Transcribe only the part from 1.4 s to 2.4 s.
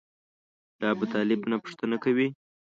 نه پوښتنه کوي.